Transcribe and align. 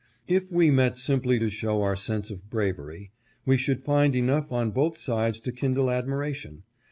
If 0.27 0.51
we 0.51 0.71
met 0.71 0.97
simply 0.97 1.37
to 1.37 1.51
show 1.51 1.83
our 1.83 1.95
sense 1.95 2.31
of 2.31 2.49
bravery, 2.49 3.11
we 3.45 3.55
should 3.55 3.83
find 3.83 4.15
enough 4.15 4.51
on 4.51 4.71
both 4.71 4.97
sides 4.97 5.39
to 5.41 5.51
kindle 5.51 5.91
admiration. 5.91 6.63